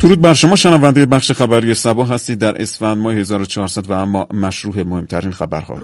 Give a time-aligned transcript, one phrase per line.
[0.00, 4.82] درود بر شما شنونده بخش خبری سبا هستید در اسفند ماه 1400 و اما مشروع
[4.82, 5.78] مهمترین خبرها.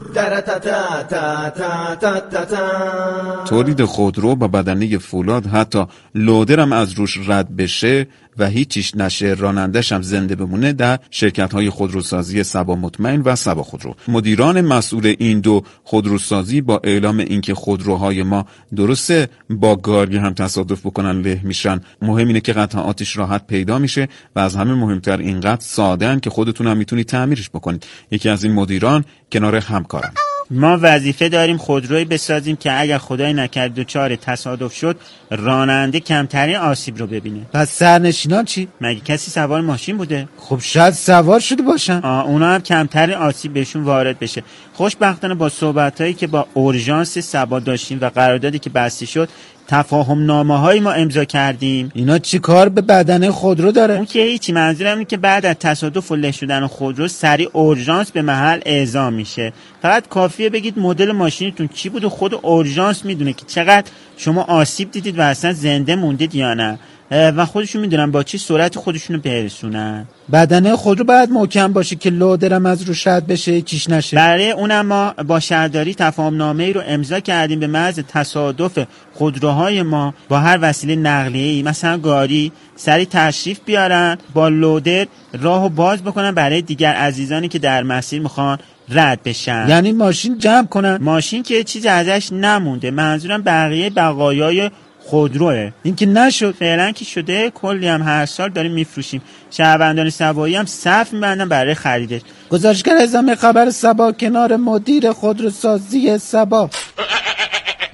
[3.44, 8.06] تولید خودرو با بدنه فولاد حتی لودرم از روش رد بشه
[8.38, 13.62] و هیچیش نشه رانندش هم زنده بمونه در شرکت های خودروسازی سبا مطمئن و سبا
[13.62, 13.94] خودرو.
[14.08, 18.46] مدیران مسئول این دو خودروسازی با اعلام اینکه خودروهای ما
[18.77, 24.08] درسته با گاری هم تصادف بکنن له میشن مهم اینه که قطعاتش راحت پیدا میشه
[24.36, 27.86] و از همه مهمتر اینقدر ساده که خودتون هم می‌تونید تعمیرش بکنید.
[28.10, 30.25] یکی از این مدیران کنار همکارم.
[30.50, 34.96] ما وظیفه داریم خودروی بسازیم که اگر خدای نکرد دچار تصادف شد
[35.30, 37.41] راننده کمترین آسیب رو ببینه.
[37.52, 42.00] پس سرنشینان چی؟ مگه کسی سوار ماشین بوده؟ خب شاید سوار شده باشن.
[42.02, 44.42] آه اونا هم کمترین آسیب بهشون وارد بشه.
[44.74, 49.28] خوشبختانه با صحبت هایی که با اورژانس سبا داشتیم و قراردادی که بسته شد
[49.69, 51.91] تفاهم نامه های ما امضا کردیم.
[51.94, 55.56] اینا چی کار به بدنه خودرو داره؟ اون که هیچی منظورم اینه که بعد از
[55.61, 59.52] تصادف و له شدن خودرو سریع اورژانس به محل اعزام میشه.
[59.83, 64.91] فقط کافیه بگید مدل ماشینتون چی بود و خود اورژانس می‌دونه که چقدر شما آسیب
[64.91, 66.79] دیدید و اصلا زنده موندید یا نه.
[67.11, 70.07] و خودشون می‌دونن با چی سرعت خودشونو برسونن.
[70.33, 74.17] بدنه خودرو باید محکم باشه که لودرم از روش رد بشه چیش نشه.
[74.17, 79.83] برای اونم ما با شهرداری تفاهم نامه ای رو امضا کردیم به محض تصادف خودروهای
[79.83, 86.03] ما با هر وسیله نقلیه ای مثلا گاری سری تشریف بیارن با لودر راهو باز
[86.03, 89.67] بکنن برای دیگر عزیزانی که در مسیر می‌خوان رد بشن.
[89.69, 90.98] یعنی ماشین جمع کنن.
[91.01, 92.91] ماشین که چیزی ازش نمونده.
[92.91, 94.70] منظورم بقیه بقایای
[95.01, 95.73] خودروه.
[95.83, 96.55] این که نشد.
[96.55, 99.23] فعلا که شده کلی هم هر سال داریم میفروشیم.
[99.51, 102.20] شهروندان سبایی هم صف میبندن برای خریدش.
[102.51, 106.70] گزارشگر ازامه خبر سبا کنار مدیر خودروسازی سبا.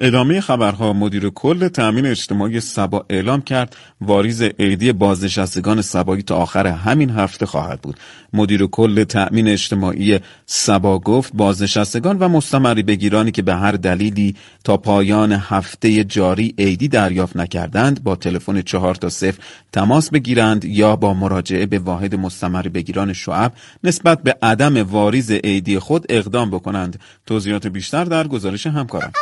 [0.05, 6.67] ادامه خبرها مدیر کل تأمین اجتماعی سبا اعلام کرد واریز عیدی بازنشستگان سبایی تا آخر
[6.67, 7.96] همین هفته خواهد بود.
[8.33, 14.77] مدیر کل تأمین اجتماعی سبا گفت بازنشستگان و مستمری بگیرانی که به هر دلیلی تا
[14.77, 19.39] پایان هفته جاری عیدی دریافت نکردند با تلفن چهار تا صفر
[19.73, 23.52] تماس بگیرند یا با مراجعه به واحد مستمری بگیران شعب
[23.84, 27.01] نسبت به عدم واریز عیدی خود اقدام بکنند.
[27.27, 29.13] توضیحات بیشتر در گزارش همکارم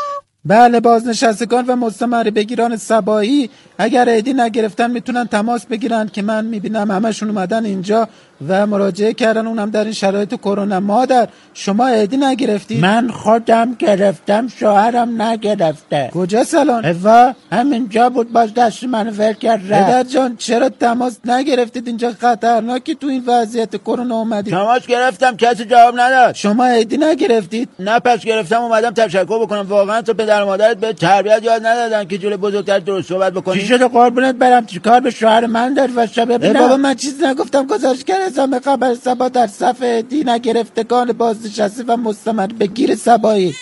[0.44, 6.90] بله بازنشستگان و مستمر بگیران سبایی اگر عیدی نگرفتن می‌تونن تماس بگیرن که من می‌بینم
[6.90, 8.08] همشون اومدن اینجا.
[8.48, 10.80] و مراجعه کردن اونم در این شرایط کرونا.
[10.80, 16.10] مادر شما عیدی نگرفتی؟ من خودم گرفتم شوهرم نگرفته.
[16.14, 21.86] کجا سالن؟ اوا همینجا بود باز دست من ول کرد پدر جان چرا تماس نگرفتید؟
[21.86, 24.54] اینجا خطرناکی تو این وضعیت کرونا اومدید.
[24.54, 26.34] تماس گرفتم کسی جواب نداد.
[26.34, 29.66] شما عیدی نگرفتید؟ نه پس گرفتم اومدم تشکر بکنم.
[29.68, 33.60] واقعا تو پدر مادرت به تربیت یاد ندادن که جلوی بزرگتر درست صحبت بکنی.
[33.60, 34.66] چی شده؟ قربونت برم.
[34.66, 36.76] چیکار به شوهر من داری؟ واسه ببینم بابا.
[36.76, 42.94] من چیزی نگفتم گزارشگر ازامه خبر سبا در صفحه دی نگرفتگان بازنشسته و مستمر بگیر
[42.94, 43.54] سبایی.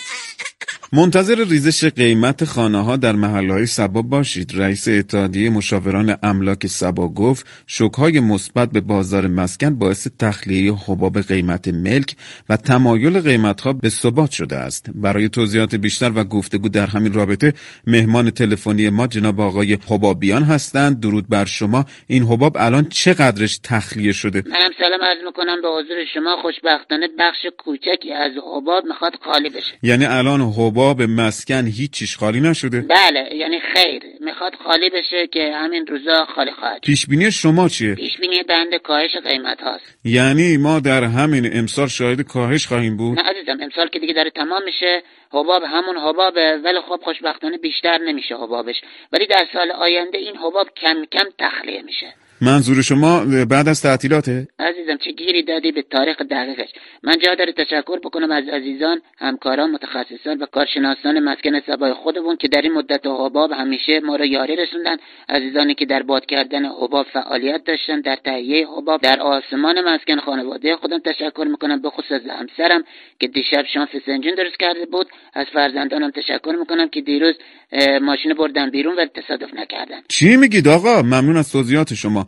[0.92, 4.52] منتظر ریزش قیمت خانه ها در محله های سبا باشید.
[4.54, 11.20] رئیس اتحادیه مشاوران املاک سبا گفت شوک های مثبت به بازار مسکن باعث تخلیه حباب
[11.20, 12.16] قیمت ملک
[12.48, 14.90] و تمایل قیمت ها به ثبات شده است.
[14.94, 17.54] برای توضیحات بیشتر و گفتگو در همین رابطه
[17.86, 21.00] مهمان تلفنی ما جناب آقای حبابیان هستند.
[21.00, 21.84] درود بر شما.
[22.06, 26.36] این حباب الان چقدرش تخلیه شده؟ منم سلام عرض می‌کنم به حضور شما.
[26.42, 29.78] خوشبختانه بخش کوچکی از حباب می‌خواد خالی بشه.
[29.82, 32.80] یعنی الان حباب مسکن هیچیش خالی نشده.
[32.80, 34.02] بله یعنی خیر.
[34.20, 38.74] می‌خواد خالی بشه که همین روزا خالی خواهد پیش بینی شما چیه؟ پیش بینی بند
[38.74, 39.84] کاهش قیمت هاست.
[40.04, 44.30] یعنی ما در همین امسال شاهد کاهش خواهیم بود؟ نه عزیزم امسال که دیگه داره
[44.30, 45.02] تمام میشه
[45.32, 48.76] حباب همون حبابه ولی خب خوشبختانه بیشتر نمیشه حبابش.
[49.12, 52.14] ولی در سال آینده این حباب کم کم تخلیه میشه.
[52.40, 56.68] منظور شما بعد از تعطیلاته؟ عزیزم چه گیری دادی به تاریخ دقیقش.
[57.02, 62.48] من جا داره تشکر بکنم از عزیزان همکاران متخصصان و کارشناسان مسکن سبای خودمون که
[62.48, 64.96] در این مدت حباب همیشه ما را یاری رسوندن.
[65.28, 70.76] عزیزانی که در باد کردن حباب فعالیت داشتن در تهیه حباب در آسمان مسکن خانواده
[70.76, 71.82] خودم تشکر می‌کنم.
[71.82, 72.84] به خصوص همسرم
[73.20, 75.06] که دیشب شام فسنجون درست کرده بود.
[75.34, 77.34] از فرزندانم تشکر می‌کنم که دیروز
[78.00, 80.00] ماشین بردن بیرون و تصادف نکردن.
[80.08, 82.27] چی میگید آقا؟ ممنون از توضیحات شما.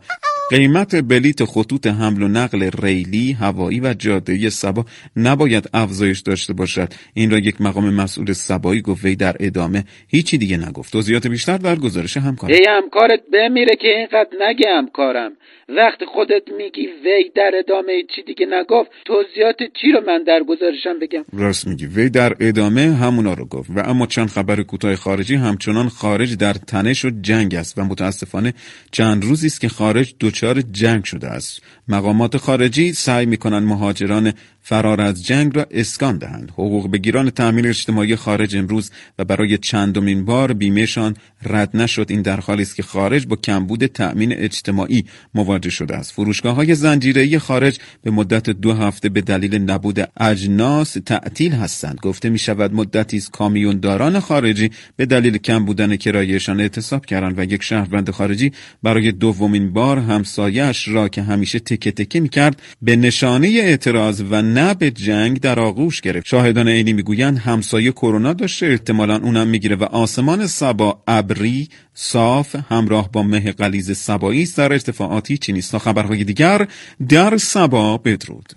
[0.51, 6.93] قیمت بلیت خطوط حمل و نقل ریلی، هوایی و جاده سبا نباید افزایش داشته باشد.
[7.13, 10.91] این را یک مقام مسئول سبایی گفت وی در ادامه هیچی دیگه نگفت.
[10.91, 12.53] توضیحات بیشتر در گزارش همکارم.
[12.53, 15.31] ای همکارت بمیره که اینقدر نگه همکارم.
[15.77, 20.99] وقتی خودت میگی وی در ادامه چی دیگه نگفت توضیحات چی رو من در گزارشم
[20.99, 21.85] بگم؟ راست میگی.
[21.85, 26.53] وی در ادامه همونا رو گفت و اما چند خبر کوتاه خارجی همچنان خارج در
[26.53, 28.53] تنش و جنگ است و متاسفانه
[28.91, 31.61] چند روزی است که خارج دچار جنگ شده است.
[31.87, 34.33] مقامات خارجی سعی می‌کنن مهاجران
[34.63, 36.51] فرار از جنگ را اسکان دهند.
[36.51, 42.05] حقوق بگیران تأمین اجتماعی خارج امروز و برای چندمین بار بیمهشان رد نشد.
[42.09, 46.11] این در حالی است که خارج با کمبود تأمین اجتماعی مواجه شده است.
[46.11, 51.99] فروشگاه های زنجیره خارج به مدت دو هفته به دلیل نبود اجناس تعطیل هستند.
[52.01, 57.43] گفته می شود مدتی است کامیونداران خارجی به دلیل کم بودن کرایهشان اعتصاب کردند و
[57.43, 58.51] یک شهروند خارجی
[58.83, 64.41] برای دومین بار همسایش را که همیشه تکه تکه می کرد به نشانه اعتراض و
[64.41, 66.25] نه به جنگ در آغوش گرفت.
[66.25, 73.11] شاهدان عینی می‌گویند همسایه کرونا داشته احتمالا اونم می‌گیره و آسمان سبا ابری صاف همراه
[73.11, 74.57] با مه قلیز سبایی است.
[74.57, 76.67] در ارتفاعاتی نیست؟ تا خبرهای دیگر
[77.09, 78.53] در سبا بدرود.